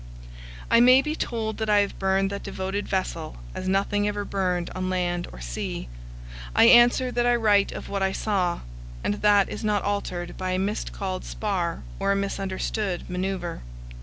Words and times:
I 0.71 0.79
may 0.79 1.03
be 1.03 1.15
told 1.15 1.59
that 1.59 1.69
I 1.69 1.81
have 1.81 1.99
burned 1.99 2.31
that 2.31 2.41
devoted 2.41 2.87
vessel 2.87 3.37
as 3.53 3.67
nothing 3.67 4.07
ever 4.07 4.25
burned 4.25 4.71
on 4.73 4.89
land 4.89 5.27
or 5.31 5.39
sea. 5.39 5.89
I 6.55 6.63
answer 6.63 7.11
that 7.11 7.27
I 7.27 7.35
write 7.35 7.71
of 7.71 7.87
what 7.87 8.01
I 8.01 8.11
saw, 8.11 8.61
and 9.03 9.21
that 9.21 9.47
is 9.47 9.63
not 9.63 9.83
altered 9.83 10.35
by 10.39 10.53
a 10.53 10.57
miscalled 10.57 11.23
spar 11.23 11.83
or 11.99 12.11
a 12.13 12.15
misunderstood 12.15 13.11
manouvre. 13.11 13.61